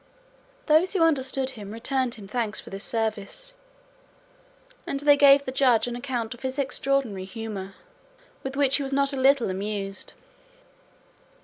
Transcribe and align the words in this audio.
Those 0.65 0.93
who 0.93 1.03
understood 1.03 1.51
him 1.51 1.69
returned 1.71 2.15
him 2.15 2.27
thanks 2.27 2.59
for 2.59 2.71
this 2.71 2.83
service, 2.83 3.53
and 4.87 4.99
they 5.01 5.15
gave 5.15 5.45
the 5.45 5.51
Judge 5.51 5.85
an 5.87 5.95
account 5.95 6.33
of 6.33 6.41
his 6.41 6.57
extraordinary 6.57 7.25
humour, 7.25 7.75
with 8.41 8.55
which 8.55 8.77
he 8.77 8.81
was 8.81 8.93
not 8.93 9.13
a 9.13 9.15
little 9.15 9.51
amused. 9.51 10.13